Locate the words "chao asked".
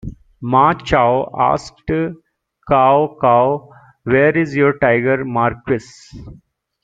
0.73-1.83